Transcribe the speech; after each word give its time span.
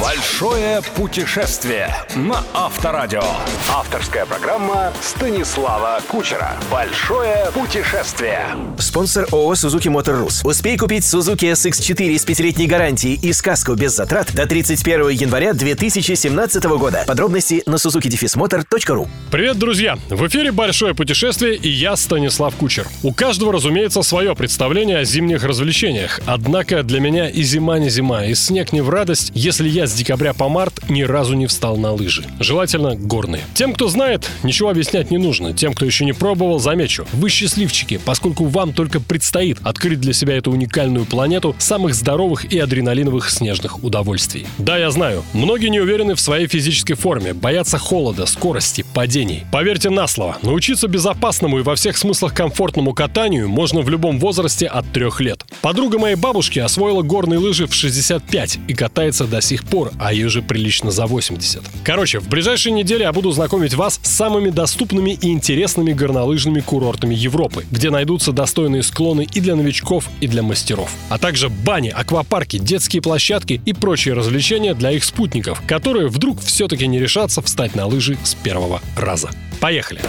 Большое 0.00 0.80
путешествие 0.96 1.94
на 2.16 2.42
Авторадио. 2.54 3.22
Авторская 3.68 4.24
программа 4.24 4.94
Станислава 5.02 6.00
Кучера. 6.08 6.52
Большое 6.70 7.50
путешествие. 7.52 8.46
Спонсор 8.78 9.26
ООО 9.30 9.54
«Сузуки 9.54 9.88
Мотор 9.88 10.16
Рус». 10.16 10.42
Успей 10.42 10.78
купить 10.78 11.02
Suzuki 11.02 11.52
SX4 11.52 12.18
с 12.18 12.24
пятилетней 12.24 12.66
гарантией 12.66 13.16
и 13.20 13.34
сказку 13.34 13.74
без 13.74 13.94
затрат 13.94 14.32
до 14.34 14.46
31 14.46 15.10
января 15.10 15.52
2017 15.52 16.64
года. 16.64 17.04
Подробности 17.06 17.62
на 17.66 17.74
suzukidefismotor.ru 17.74 19.06
Привет, 19.30 19.58
друзья! 19.58 19.98
В 20.08 20.26
эфире 20.28 20.50
«Большое 20.50 20.94
путешествие» 20.94 21.56
и 21.56 21.68
я, 21.68 21.94
Станислав 21.96 22.54
Кучер. 22.56 22.86
У 23.02 23.12
каждого, 23.12 23.52
разумеется, 23.52 24.02
свое 24.02 24.34
представление 24.34 24.98
о 24.98 25.04
зимних 25.04 25.44
развлечениях. 25.44 26.20
Однако 26.24 26.82
для 26.82 27.00
меня 27.00 27.28
и 27.28 27.42
зима 27.42 27.78
не 27.78 27.90
зима, 27.90 28.24
и 28.24 28.34
снег 28.34 28.72
не 28.72 28.80
в 28.80 28.88
радость, 28.88 29.30
если 29.34 29.68
я 29.68 29.89
с 29.90 29.94
декабря 29.94 30.32
по 30.32 30.48
март 30.48 30.88
ни 30.88 31.02
разу 31.02 31.34
не 31.34 31.46
встал 31.46 31.76
на 31.76 31.92
лыжи. 31.92 32.24
Желательно 32.38 32.94
горные. 32.94 33.42
Тем, 33.54 33.72
кто 33.74 33.88
знает, 33.88 34.30
ничего 34.42 34.70
объяснять 34.70 35.10
не 35.10 35.18
нужно. 35.18 35.52
Тем, 35.52 35.74
кто 35.74 35.84
еще 35.84 36.04
не 36.04 36.12
пробовал, 36.12 36.60
замечу. 36.60 37.06
Вы 37.12 37.28
счастливчики, 37.28 38.00
поскольку 38.04 38.44
вам 38.44 38.72
только 38.72 39.00
предстоит 39.00 39.58
открыть 39.62 40.00
для 40.00 40.12
себя 40.12 40.36
эту 40.36 40.52
уникальную 40.52 41.04
планету 41.04 41.56
самых 41.58 41.94
здоровых 41.94 42.52
и 42.52 42.58
адреналиновых 42.58 43.30
снежных 43.30 43.82
удовольствий. 43.82 44.46
Да, 44.58 44.78
я 44.78 44.90
знаю, 44.90 45.24
многие 45.32 45.68
не 45.68 45.80
уверены 45.80 46.14
в 46.14 46.20
своей 46.20 46.46
физической 46.46 46.94
форме, 46.94 47.34
боятся 47.34 47.78
холода, 47.78 48.26
скорости, 48.26 48.84
падений. 48.94 49.44
Поверьте 49.50 49.90
на 49.90 50.06
слово, 50.06 50.38
научиться 50.42 50.86
безопасному 50.88 51.58
и 51.58 51.62
во 51.62 51.74
всех 51.74 51.96
смыслах 51.96 52.34
комфортному 52.34 52.92
катанию 52.92 53.48
можно 53.48 53.80
в 53.80 53.88
любом 53.88 54.18
возрасте 54.20 54.66
от 54.66 54.90
трех 54.92 55.20
лет. 55.20 55.44
Подруга 55.62 55.98
моей 55.98 56.16
бабушки 56.16 56.58
освоила 56.58 57.02
горные 57.02 57.38
лыжи 57.38 57.66
в 57.66 57.74
65 57.74 58.58
и 58.68 58.74
катается 58.74 59.24
до 59.24 59.40
сих 59.40 59.64
пор, 59.64 59.79
а 59.98 60.12
ей 60.12 60.24
уже 60.24 60.42
прилично 60.42 60.90
за 60.90 61.06
80. 61.06 61.62
Короче, 61.84 62.20
в 62.20 62.28
ближайшие 62.28 62.72
недели 62.72 63.02
я 63.02 63.12
буду 63.12 63.30
знакомить 63.32 63.74
вас 63.74 64.00
с 64.02 64.10
самыми 64.10 64.50
доступными 64.50 65.10
и 65.10 65.30
интересными 65.30 65.92
горнолыжными 65.92 66.60
курортами 66.60 67.14
Европы, 67.14 67.64
где 67.70 67.90
найдутся 67.90 68.32
достойные 68.32 68.82
склоны 68.82 69.26
и 69.32 69.40
для 69.40 69.56
новичков, 69.56 70.08
и 70.20 70.26
для 70.26 70.42
мастеров. 70.42 70.90
А 71.08 71.18
также 71.18 71.48
бани, 71.48 71.88
аквапарки, 71.88 72.58
детские 72.58 73.02
площадки 73.02 73.60
и 73.64 73.72
прочие 73.72 74.14
развлечения 74.14 74.74
для 74.74 74.92
их 74.92 75.04
спутников, 75.04 75.62
которые 75.66 76.08
вдруг 76.08 76.40
все-таки 76.40 76.86
не 76.86 76.98
решатся 76.98 77.42
встать 77.42 77.74
на 77.74 77.86
лыжи 77.86 78.18
с 78.22 78.34
первого 78.34 78.80
раза. 78.96 79.30
Поехали! 79.60 80.00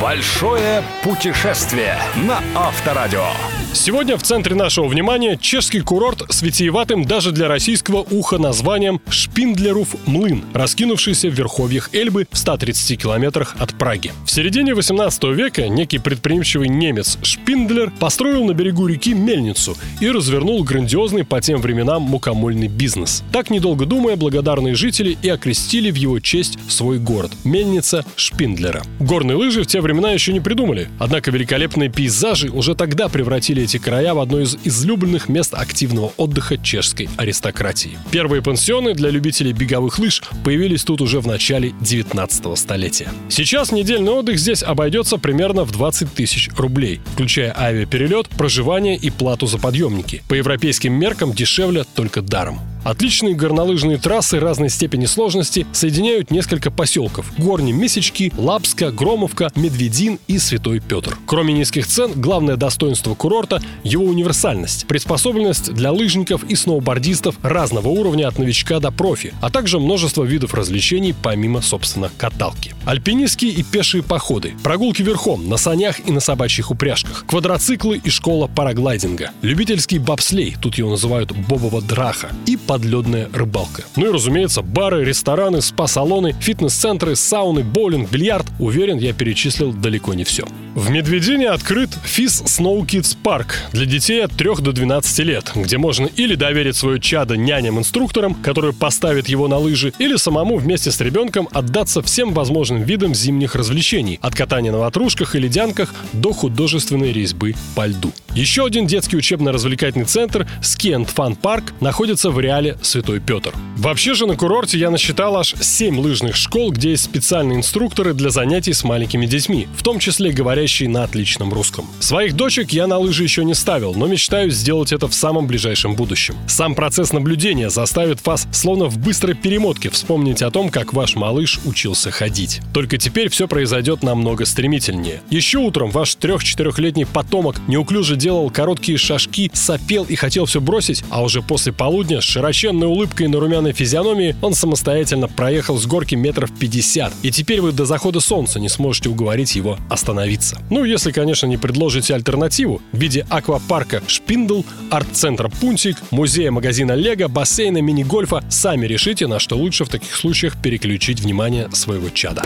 Большое 0.00 0.82
путешествие 1.02 1.98
на 2.26 2.40
Авторадио. 2.54 3.26
Сегодня 3.72 4.16
в 4.16 4.22
центре 4.22 4.56
нашего 4.56 4.88
внимания 4.88 5.36
чешский 5.36 5.80
курорт 5.80 6.22
с 6.28 6.42
витиеватым 6.42 7.04
даже 7.04 7.32
для 7.32 7.46
российского 7.46 7.98
уха 8.10 8.38
названием 8.38 9.00
Шпиндлеров 9.08 9.94
Млын, 10.06 10.42
раскинувшийся 10.54 11.28
в 11.28 11.34
верховьях 11.34 11.90
Эльбы 11.92 12.26
в 12.32 12.36
130 12.36 13.00
километрах 13.00 13.54
от 13.58 13.74
Праги. 13.74 14.12
В 14.26 14.30
середине 14.30 14.74
18 14.74 15.22
века 15.24 15.68
некий 15.68 15.98
предприимчивый 15.98 16.68
немец 16.68 17.18
Шпиндлер 17.22 17.92
построил 18.00 18.44
на 18.44 18.54
берегу 18.54 18.86
реки 18.86 19.14
мельницу 19.14 19.76
и 20.00 20.10
развернул 20.10 20.64
грандиозный 20.64 21.24
по 21.24 21.40
тем 21.40 21.60
временам 21.60 22.02
мукомольный 22.02 22.68
бизнес. 22.68 23.22
Так, 23.32 23.50
недолго 23.50 23.86
думая, 23.86 24.16
благодарные 24.16 24.74
жители 24.74 25.16
и 25.22 25.28
окрестили 25.28 25.90
в 25.90 25.96
его 25.96 26.18
честь 26.18 26.58
свой 26.68 26.98
город– 26.98 27.30
мельница 27.44 28.04
Шпиндлера. 28.16 28.82
Горные 28.98 29.36
лыжи 29.36 29.62
в 29.62 29.66
те 29.66 29.80
времена 29.80 29.89
еще 30.12 30.32
не 30.32 30.40
придумали, 30.40 30.88
однако 30.98 31.30
великолепные 31.30 31.90
пейзажи 31.90 32.50
уже 32.50 32.74
тогда 32.74 33.08
превратили 33.08 33.62
эти 33.62 33.78
края 33.78 34.14
в 34.14 34.20
одно 34.20 34.40
из 34.40 34.56
излюбленных 34.64 35.28
мест 35.28 35.54
активного 35.54 36.12
отдыха 36.16 36.56
чешской 36.56 37.08
аристократии. 37.16 37.98
Первые 38.10 38.42
пансионы 38.42 38.94
для 38.94 39.10
любителей 39.10 39.52
беговых 39.52 39.98
лыж 39.98 40.22
появились 40.44 40.84
тут 40.84 41.00
уже 41.00 41.20
в 41.20 41.26
начале 41.26 41.72
19 41.80 42.58
столетия. 42.58 43.08
Сейчас 43.28 43.72
недельный 43.72 44.12
отдых 44.12 44.38
здесь 44.38 44.62
обойдется 44.62 45.18
примерно 45.18 45.64
в 45.64 45.72
20 45.72 46.12
тысяч 46.14 46.50
рублей, 46.56 47.00
включая 47.14 47.54
авиаперелет, 47.58 48.28
проживание 48.28 48.96
и 48.96 49.10
плату 49.10 49.46
за 49.46 49.58
подъемники. 49.58 50.22
По 50.28 50.34
европейским 50.34 50.92
меркам 50.92 51.32
дешевле 51.32 51.84
только 51.94 52.22
даром. 52.22 52.60
Отличные 52.84 53.34
горнолыжные 53.34 53.98
трассы 53.98 54.40
разной 54.40 54.70
степени 54.70 55.06
сложности 55.06 55.66
соединяют 55.72 56.30
несколько 56.30 56.70
поселков– 56.70 57.30
Горни 57.38 57.72
Месячки, 57.72 58.32
Лапска, 58.36 58.90
Громовка, 58.90 59.50
Медведин 59.54 60.18
и 60.26 60.38
Святой 60.38 60.80
Петр. 60.80 61.18
Кроме 61.26 61.52
низких 61.52 61.86
цен, 61.86 62.12
главное 62.14 62.56
достоинство 62.56 63.14
курорта– 63.14 63.62
его 63.84 64.04
универсальность, 64.04 64.86
приспособленность 64.86 65.72
для 65.74 65.92
лыжников 65.92 66.44
и 66.44 66.56
сноубордистов 66.56 67.36
разного 67.42 67.88
уровня 67.88 68.28
от 68.28 68.38
новичка 68.38 68.80
до 68.80 68.90
профи, 68.90 69.34
а 69.42 69.50
также 69.50 69.78
множество 69.78 70.24
видов 70.24 70.54
развлечений 70.54 71.14
помимо, 71.14 71.60
собственно, 71.60 72.10
каталки. 72.16 72.74
Альпинистские 72.86 73.52
и 73.52 73.62
пешие 73.62 74.02
походы, 74.02 74.54
прогулки 74.62 75.02
верхом, 75.02 75.48
на 75.48 75.58
санях 75.58 76.00
и 76.06 76.12
на 76.12 76.20
собачьих 76.20 76.70
упряжках, 76.70 77.24
квадроциклы 77.26 78.00
и 78.02 78.08
школа 78.10 78.46
параглайдинга, 78.46 79.30
любительский 79.42 79.98
бобслей, 79.98 80.56
тут 80.60 80.76
его 80.76 80.90
называют 80.90 81.32
бобова 81.32 81.82
драха, 81.82 82.30
и 82.46 82.56
подледная 82.70 83.28
рыбалка. 83.32 83.82
Ну 83.96 84.06
и, 84.06 84.12
разумеется, 84.12 84.62
бары, 84.62 85.04
рестораны, 85.04 85.60
спа-салоны, 85.60 86.36
фитнес-центры, 86.40 87.16
сауны, 87.16 87.64
боулинг, 87.64 88.08
бильярд. 88.08 88.46
Уверен, 88.60 88.98
я 88.98 89.12
перечислил 89.12 89.72
далеко 89.72 90.14
не 90.14 90.22
все. 90.22 90.44
В 90.76 90.88
Медведине 90.88 91.48
открыт 91.48 91.90
FIS 92.04 92.44
Snow 92.44 92.80
Kids 92.86 93.16
Park 93.24 93.54
для 93.72 93.86
детей 93.86 94.24
от 94.24 94.30
3 94.30 94.50
до 94.60 94.70
12 94.70 95.18
лет, 95.26 95.50
где 95.56 95.78
можно 95.78 96.06
или 96.06 96.36
доверить 96.36 96.76
свое 96.76 97.00
чадо 97.00 97.36
няням-инструкторам, 97.36 98.34
которые 98.34 98.72
поставят 98.72 99.28
его 99.28 99.48
на 99.48 99.58
лыжи, 99.58 99.92
или 99.98 100.14
самому 100.14 100.56
вместе 100.56 100.92
с 100.92 101.00
ребенком 101.00 101.48
отдаться 101.50 102.02
всем 102.02 102.32
возможным 102.32 102.84
видам 102.84 103.16
зимних 103.16 103.56
развлечений, 103.56 104.20
от 104.22 104.36
катания 104.36 104.70
на 104.70 104.78
ватрушках 104.78 105.34
и 105.34 105.40
ледянках 105.40 105.92
до 106.12 106.32
художественной 106.32 107.12
резьбы 107.12 107.56
по 107.74 107.88
льду. 107.88 108.12
Еще 108.34 108.64
один 108.64 108.86
детский 108.86 109.16
учебно-развлекательный 109.16 110.06
центр 110.06 110.46
Ski 110.62 110.94
and 110.94 111.08
Fun 111.12 111.36
Park 111.36 111.72
находится 111.80 112.30
в 112.30 112.38
реале 112.60 112.76
Святой 112.82 113.20
Петр. 113.20 113.54
Вообще 113.76 114.14
же 114.14 114.26
на 114.26 114.36
курорте 114.36 114.78
я 114.78 114.90
насчитал 114.90 115.36
аж 115.36 115.54
7 115.58 115.98
лыжных 115.98 116.36
школ, 116.36 116.70
где 116.70 116.90
есть 116.90 117.04
специальные 117.04 117.58
инструкторы 117.58 118.12
для 118.12 118.30
занятий 118.30 118.74
с 118.74 118.84
маленькими 118.84 119.26
детьми, 119.26 119.68
в 119.76 119.82
том 119.82 119.98
числе 119.98 120.32
говорящие 120.32 120.88
на 120.88 121.04
отличном 121.04 121.52
русском. 121.52 121.86
Своих 121.98 122.34
дочек 122.34 122.72
я 122.72 122.86
на 122.86 122.98
лыжи 122.98 123.22
еще 123.22 123.44
не 123.44 123.54
ставил, 123.54 123.94
но 123.94 124.06
мечтаю 124.06 124.50
сделать 124.50 124.92
это 124.92 125.08
в 125.08 125.14
самом 125.14 125.46
ближайшем 125.46 125.94
будущем. 125.94 126.36
Сам 126.46 126.74
процесс 126.74 127.12
наблюдения 127.12 127.70
заставит 127.70 128.24
вас 128.26 128.46
словно 128.52 128.86
в 128.86 128.98
быстрой 128.98 129.34
перемотке 129.34 129.88
вспомнить 129.88 130.42
о 130.42 130.50
том, 130.50 130.68
как 130.68 130.92
ваш 130.92 131.16
малыш 131.16 131.58
учился 131.64 132.10
ходить. 132.10 132.60
Только 132.74 132.98
теперь 132.98 133.30
все 133.30 133.48
произойдет 133.48 134.02
намного 134.02 134.44
стремительнее. 134.44 135.22
Еще 135.30 135.58
утром 135.58 135.90
ваш 135.90 136.14
трех-четырехлетний 136.16 137.06
потомок 137.06 137.56
неуклюже 137.66 138.16
делал 138.16 138.50
короткие 138.50 138.98
шажки, 138.98 139.50
сопел 139.54 140.04
и 140.04 140.16
хотел 140.16 140.44
все 140.44 140.60
бросить, 140.60 141.02
а 141.08 141.22
уже 141.22 141.40
после 141.40 141.72
полудня 141.72 142.20
с 142.20 142.24
широченной 142.52 142.88
улыбкой 142.88 143.28
на 143.28 143.38
румяной 143.38 143.72
физиономии 143.72 144.34
он 144.42 144.54
самостоятельно 144.54 145.28
проехал 145.28 145.78
с 145.78 145.86
горки 145.86 146.16
метров 146.16 146.50
50. 146.58 147.12
И 147.22 147.30
теперь 147.30 147.60
вы 147.60 147.72
до 147.72 147.84
захода 147.84 148.20
солнца 148.20 148.58
не 148.58 148.68
сможете 148.68 149.08
уговорить 149.08 149.54
его 149.54 149.78
остановиться. 149.88 150.60
Ну, 150.68 150.84
если, 150.84 151.12
конечно, 151.12 151.46
не 151.46 151.56
предложите 151.56 152.14
альтернативу 152.14 152.82
в 152.92 152.98
виде 152.98 153.24
аквапарка 153.30 154.02
Шпиндл, 154.06 154.62
арт-центра 154.90 155.48
Пунтик, 155.48 155.96
музея 156.10 156.50
магазина 156.50 156.92
Лего, 156.92 157.28
бассейна, 157.28 157.80
мини-гольфа, 157.80 158.42
сами 158.48 158.86
решите, 158.86 159.26
на 159.26 159.38
что 159.38 159.56
лучше 159.56 159.84
в 159.84 159.88
таких 159.88 160.14
случаях 160.16 160.60
переключить 160.60 161.20
внимание 161.20 161.70
своего 161.72 162.08
чада. 162.10 162.42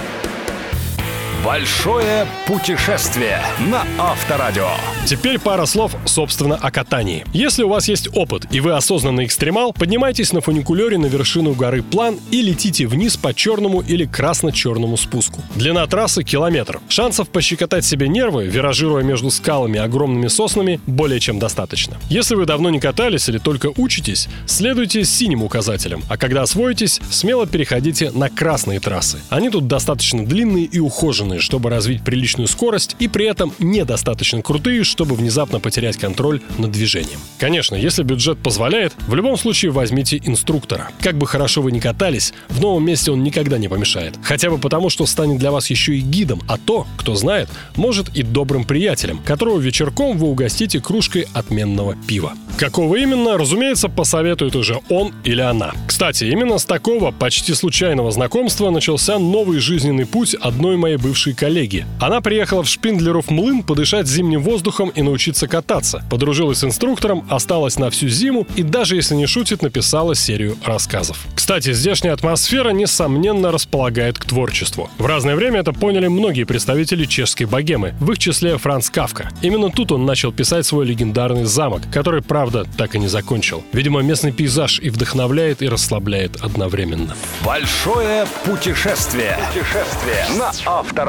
Большое 1.45 2.27
путешествие 2.47 3.39
на 3.71 3.85
Авторадио. 3.99 4.69
Теперь 5.05 5.39
пара 5.39 5.67
слов, 5.67 5.95
собственно, 6.07 6.57
о 6.57 6.71
катании. 6.71 7.27
Если 7.35 7.63
у 7.63 7.69
вас 7.69 7.87
есть 7.87 8.09
опыт 8.17 8.47
и 8.51 8.61
вы 8.61 8.73
осознанный 8.73 9.27
экстремал, 9.27 9.75
поднимайтесь 9.75 10.33
на 10.33 10.41
фуникулере 10.41 10.97
на 10.97 11.05
вершину 11.05 11.53
горы 11.53 11.83
План 11.83 12.19
и 12.31 12.41
летите 12.41 12.87
вниз 12.87 13.19
по 13.19 13.35
черному 13.35 13.83
или 13.83 14.07
красно-черному 14.07 14.97
спуску. 14.97 15.43
Длина 15.55 15.87
трассы– 15.87 16.23
километр. 16.25 16.81
Шансов 16.89 17.29
пощекотать 17.29 17.85
себе 17.85 18.09
нервы, 18.09 18.47
виражируя 18.47 19.03
между 19.03 19.31
скалами 19.31 19.77
и 19.77 19.81
огромными 19.81 20.29
соснами, 20.29 20.81
более 20.87 21.21
чем 21.21 21.39
достаточно. 21.39 21.99
Если 22.09 22.37
вы 22.37 22.47
давно 22.47 22.71
не 22.71 22.81
катались 22.81 23.29
или 23.29 23.37
только 23.37 23.71
учитесь, 23.77 24.29
следуйте 24.47 25.05
синим 25.05 25.43
указателям, 25.43 26.03
а 26.09 26.17
когда 26.17 26.41
освоитесь, 26.41 27.03
смело 27.11 27.47
переходите 27.47 28.11
на 28.13 28.31
красные 28.31 28.81
трассы. 28.81 29.19
Они 29.29 29.51
тут 29.51 29.67
достаточно 29.67 30.25
длинные 30.25 30.65
и 30.65 30.79
ухоженные, 30.79 31.34
надежные, 31.35 31.41
чтобы 31.41 31.71
развить 31.71 32.03
приличную 32.03 32.49
скорость, 32.49 32.97
и 32.99 33.09
при 33.09 33.27
этом 33.27 33.53
недостаточно 33.59 34.43
крутые, 34.43 34.85
чтобы 34.85 35.15
внезапно 35.15 35.61
потерять 35.61 35.97
контроль 35.97 36.41
над 36.59 36.71
движением. 36.71 37.19
Конечно, 37.39 37.75
если 37.75 38.03
бюджет 38.03 38.39
позволяет, 38.39 38.93
в 39.09 39.15
любом 39.15 39.37
случае 39.37 39.71
возьмите 39.71 40.21
инструктора. 40.25 40.91
Как 41.01 41.17
бы 41.17 41.27
хорошо 41.27 41.63
вы 41.63 41.73
ни 41.73 41.81
катались, 41.81 42.33
в 42.49 42.61
новом 42.61 42.85
месте 42.85 43.11
он 43.11 43.23
никогда 43.23 43.59
не 43.59 43.69
помешает. 43.69 44.15
Хотя 44.23 44.51
бы 44.51 44.59
потому, 44.59 44.91
что 44.91 45.07
станет 45.07 45.39
для 45.39 45.51
вас 45.51 45.71
еще 45.71 45.97
и 45.97 46.01
гидом, 46.01 46.41
а 46.49 46.57
то, 46.59 46.87
кто 46.97 47.15
знает, 47.15 47.49
может 47.77 48.09
и 48.17 48.23
добрым 48.23 48.65
приятелем, 48.65 49.19
которого 49.19 49.61
вечерком 49.61 50.19
вы 50.19 50.29
угостите 50.29 50.81
кружкой 50.81 51.27
отменного 51.35 51.97
пива. 52.07 52.35
Какого 52.57 52.97
именно, 52.97 53.37
разумеется, 53.37 53.89
посоветует 53.89 54.55
уже 54.55 54.81
он 54.89 55.13
или 55.25 55.41
она. 55.41 55.73
Кстати, 55.87 56.25
именно 56.25 56.59
с 56.59 56.65
такого 56.65 57.11
почти 57.11 57.55
случайного 57.55 58.13
знакомства 58.13 58.71
начался 58.71 59.19
новый 59.19 59.59
жизненный 59.59 60.07
путь 60.07 60.35
одной 60.35 60.77
моей 60.77 60.97
бывшей 60.97 61.24
коллеги. 61.33 61.87
Она 62.01 62.21
приехала 62.21 62.63
в 62.63 62.69
Шпиндлеров 62.69 63.31
млын 63.31 63.63
подышать 63.63 64.07
зимним 64.07 64.43
воздухом 64.43 64.91
и 64.91 65.03
научиться 65.03 65.49
кататься. 65.49 66.05
Подружилась 66.11 66.59
с 66.59 66.65
инструктором, 66.65 67.27
осталась 67.31 67.79
на 67.79 67.91
всю 67.91 68.09
зиму 68.09 68.47
и 68.57 68.63
даже 68.63 68.97
если 68.97 69.15
не 69.15 69.27
шутит, 69.27 69.63
написала 69.63 70.15
серию 70.15 70.57
рассказов. 70.65 71.19
Кстати, 71.35 71.73
здешняя 71.73 72.13
атмосфера, 72.13 72.71
несомненно, 72.71 73.51
располагает 73.53 74.19
к 74.19 74.25
творчеству. 74.25 74.91
В 74.99 75.07
разное 75.07 75.37
время 75.37 75.61
это 75.61 75.73
поняли 75.73 76.09
многие 76.09 76.45
представители 76.45 77.05
чешской 77.05 77.47
богемы, 77.47 77.95
в 78.01 78.13
их 78.13 78.19
числе 78.19 78.59
Франц 78.59 78.91
Кавка. 78.91 79.31
Именно 79.43 79.71
тут 79.71 79.93
он 79.93 80.05
начал 80.05 80.33
писать 80.33 80.67
свой 80.67 80.87
легендарный 80.87 81.45
замок, 81.45 81.83
который, 81.93 82.23
правда, 82.23 82.67
так 82.77 82.95
и 82.95 82.99
не 82.99 83.09
закончил. 83.09 83.63
Видимо, 83.73 84.03
местный 84.03 84.33
пейзаж 84.33 84.81
и 84.81 84.91
вдохновляет, 84.91 85.63
и 85.63 85.69
расслабляет 85.69 86.37
одновременно. 86.43 87.15
Большое 87.45 88.27
путешествие. 88.45 89.39
Путешествие 89.53 90.27
на 90.39 90.53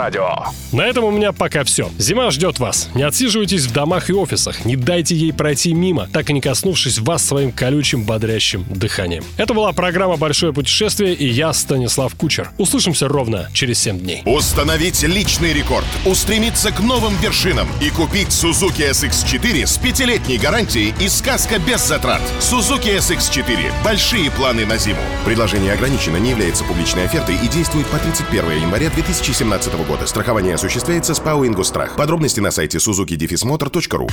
Авторадио. 0.05 0.53
На 0.71 0.81
этом 0.81 1.05
у 1.05 1.11
меня 1.11 1.31
пока 1.31 1.63
все. 1.63 1.89
Зима 1.97 2.29
ждет 2.31 2.59
вас. 2.59 2.89
Не 2.95 3.03
отсиживайтесь 3.03 3.65
в 3.65 3.73
домах 3.73 4.09
и 4.09 4.13
офисах. 4.13 4.65
Не 4.65 4.75
дайте 4.75 5.15
ей 5.15 5.33
пройти 5.33 5.73
мимо, 5.73 6.07
так 6.11 6.29
и 6.29 6.33
не 6.33 6.41
коснувшись 6.41 6.99
вас 6.99 7.25
своим 7.25 7.51
колючим, 7.51 8.03
бодрящим 8.03 8.65
дыханием. 8.69 9.23
Это 9.37 9.53
была 9.53 9.71
программа 9.71 10.17
«Большое 10.17 10.53
путешествие» 10.53 11.13
и 11.13 11.27
я, 11.27 11.53
Станислав 11.53 12.13
Кучер. 12.15 12.51
Услышимся 12.57 13.07
ровно 13.07 13.49
через 13.53 13.79
7 13.79 13.99
дней. 13.99 14.21
Установить 14.25 15.01
личный 15.03 15.53
рекорд, 15.53 15.85
устремиться 16.05 16.71
к 16.71 16.79
новым 16.79 17.15
вершинам 17.17 17.67
и 17.81 17.89
купить 17.89 18.29
Suzuki 18.29 18.89
SX4 18.89 19.65
с 19.65 19.77
пятилетней 19.77 20.37
гарантией 20.37 20.93
и 20.99 21.07
сказка 21.07 21.59
без 21.59 21.87
затрат. 21.87 22.21
Suzuki 22.39 22.97
SX4. 22.97 23.71
Большие 23.83 24.29
планы 24.31 24.65
на 24.65 24.77
зиму. 24.77 25.01
Предложение 25.25 25.73
ограничено, 25.73 26.17
не 26.17 26.31
является 26.31 26.63
публичной 26.63 27.05
офертой 27.05 27.35
и 27.35 27.47
действует 27.47 27.87
по 27.87 27.97
31 27.97 28.61
января 28.61 28.89
2017 28.89 29.84
года. 29.85 30.07
Страхование 30.07 30.55
осуществляется 30.55 31.13
с 31.13 31.19
ПАО 31.19 31.47
«Ингустрах». 31.47 31.95
Подробности 31.95 32.39
на 32.39 32.51
сайте 32.51 32.77
suzuki-motor.ru 32.77 34.09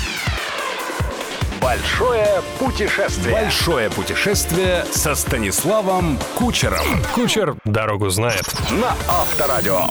Большое 1.60 2.42
путешествие. 2.58 3.32
Большое 3.32 3.88
путешествие 3.88 4.84
со 4.90 5.14
Станиславом 5.14 6.18
Кучером. 6.34 6.84
Кучер 7.14 7.56
дорогу 7.64 8.10
знает. 8.10 8.44
На 8.70 8.96
Авторадио. 9.08 9.86